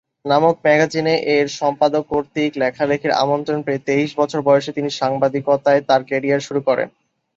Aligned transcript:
নামক 0.25 0.55
ম্যাগাজিনে 0.63 1.15
এর 1.35 1.47
সম্পাদক 1.59 2.03
কর্তৃক 2.11 2.51
লেখালেখির 2.61 3.17
আমন্ত্রন 3.23 3.59
পেয়ে 3.65 3.85
তেইশ 3.87 4.09
বছর 4.17 4.39
বয়সে 4.47 4.71
তিনি 4.77 4.89
সাংবাদিকতায় 4.99 5.81
তার 5.89 6.01
ক্যারিয়ার 6.09 6.45
শুরু 6.47 6.61
করেন। 6.67 6.87